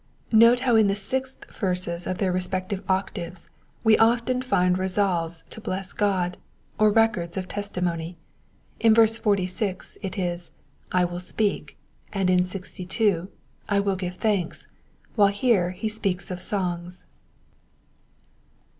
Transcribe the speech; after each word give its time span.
Note 0.31 0.61
how 0.61 0.75
in 0.75 0.87
the 0.87 0.95
sixth 0.95 1.45
verses 1.53 2.07
of 2.07 2.17
their 2.17 2.31
respective 2.31 2.81
octaves 2.89 3.51
we 3.83 3.95
often 3.99 4.41
find 4.41 4.79
resolves 4.79 5.43
to 5.51 5.61
bless 5.61 5.93
God, 5.93 6.37
or 6.79 6.89
records 6.89 7.37
of 7.37 7.47
testimony. 7.47 8.17
In 8.79 8.95
verse 8.95 9.15
46 9.17 9.99
it 10.01 10.17
is, 10.17 10.49
I 10.91 11.05
will 11.05 11.19
speak," 11.19 11.77
and 12.11 12.31
in 12.31 12.43
62, 12.43 13.29
I 13.69 13.79
will 13.79 13.95
give 13.95 14.15
thanks," 14.15 14.67
while 15.13 15.27
here 15.29 15.69
he 15.69 15.87
speaks 15.87 16.31
of 16.31 16.39
songs. 16.39 17.05